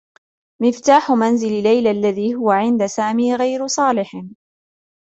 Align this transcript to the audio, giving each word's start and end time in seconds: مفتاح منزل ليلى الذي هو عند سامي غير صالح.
مفتاح 0.61 1.11
منزل 1.11 1.63
ليلى 1.63 1.91
الذي 1.91 2.35
هو 2.35 2.51
عند 2.51 2.85
سامي 2.85 3.35
غير 3.35 3.67
صالح. 3.67 4.11